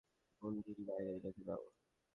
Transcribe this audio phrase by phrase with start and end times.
[0.41, 1.63] মঞ্জুরী, বাইরে রেখে দাও।